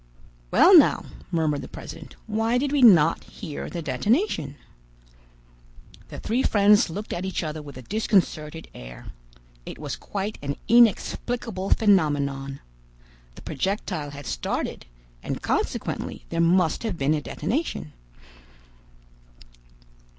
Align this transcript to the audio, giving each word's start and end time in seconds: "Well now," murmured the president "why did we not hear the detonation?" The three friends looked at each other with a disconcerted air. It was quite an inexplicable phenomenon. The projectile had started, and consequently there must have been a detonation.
"Well 0.49 0.75
now," 0.75 1.05
murmured 1.29 1.61
the 1.61 1.67
president 1.67 2.15
"why 2.25 2.57
did 2.57 2.71
we 2.71 2.81
not 2.81 3.23
hear 3.25 3.69
the 3.69 3.83
detonation?" 3.83 4.55
The 6.07 6.19
three 6.19 6.41
friends 6.41 6.89
looked 6.89 7.13
at 7.13 7.23
each 7.23 7.43
other 7.43 7.61
with 7.61 7.77
a 7.77 7.83
disconcerted 7.83 8.67
air. 8.73 9.11
It 9.63 9.77
was 9.77 9.95
quite 9.95 10.39
an 10.41 10.55
inexplicable 10.67 11.69
phenomenon. 11.69 12.61
The 13.35 13.43
projectile 13.43 14.09
had 14.09 14.25
started, 14.25 14.87
and 15.21 15.43
consequently 15.43 16.25
there 16.29 16.41
must 16.41 16.81
have 16.81 16.97
been 16.97 17.13
a 17.13 17.21
detonation. 17.21 17.93